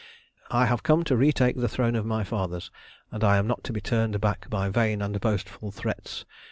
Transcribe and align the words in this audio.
I 0.49 0.65
have 0.65 0.81
come 0.81 1.03
to 1.03 1.15
retake 1.15 1.57
the 1.57 1.69
throne 1.69 1.95
of 1.95 2.07
my 2.07 2.23
fathers, 2.23 2.71
and 3.11 3.23
I 3.23 3.37
am 3.37 3.45
not 3.45 3.63
to 3.65 3.71
be 3.71 3.81
turned 3.81 4.19
back 4.19 4.49
by 4.49 4.67
vain 4.69 4.99
and 4.99 5.21
boastful 5.21 5.69
threats. 5.69 6.25